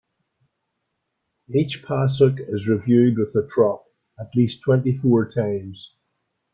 [1.53, 3.83] Each pasuk is reviewed with the tropp
[4.19, 5.93] at least twenty-four times.